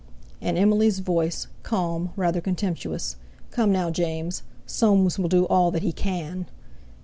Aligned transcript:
And 0.41 0.57
Emily's 0.57 0.97
voice, 0.97 1.45
calm, 1.61 2.09
rather 2.15 2.41
contemptuous: 2.41 3.17
"Come, 3.51 3.71
now, 3.71 3.91
James! 3.91 4.41
Soames 4.65 5.19
will 5.19 5.29
do 5.29 5.45
all 5.45 5.69
that 5.69 5.83
he 5.83 5.91
can." 5.91 6.47